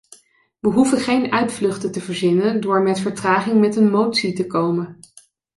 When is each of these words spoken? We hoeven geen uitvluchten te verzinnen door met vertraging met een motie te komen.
We 0.59 0.69
hoeven 0.69 0.97
geen 0.97 1.31
uitvluchten 1.31 1.91
te 1.91 2.01
verzinnen 2.01 2.61
door 2.61 2.81
met 2.81 2.99
vertraging 2.99 3.59
met 3.59 3.75
een 3.75 3.89
motie 3.89 4.33
te 4.33 4.47
komen. 4.47 4.99